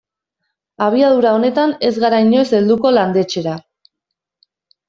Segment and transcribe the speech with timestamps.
[0.85, 3.55] Abiadura honetan ez gara inoiz helduko landetxera.